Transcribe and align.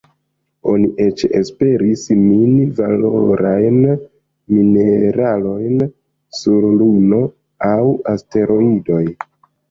Oni 0.69 0.87
eĉ 1.07 1.23
esperis 1.39 2.05
mini 2.21 2.63
valorajn 2.79 3.77
mineralojn 4.55 5.83
sur 6.39 6.65
Luno 6.79 7.21
aŭ 7.69 7.75
asteroidoj. 8.15 9.03